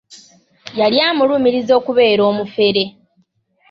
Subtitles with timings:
[0.79, 2.83] Yali amulumiriza okubeera omufere.